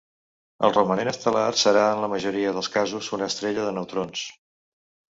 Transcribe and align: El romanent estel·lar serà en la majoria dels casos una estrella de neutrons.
El 0.67 0.71
romanent 0.77 1.11
estel·lar 1.11 1.43
serà 1.65 1.85
en 1.97 2.03
la 2.05 2.11
majoria 2.15 2.57
dels 2.57 2.73
casos 2.79 3.13
una 3.19 3.31
estrella 3.31 3.71
de 3.71 3.79
neutrons. 3.81 4.29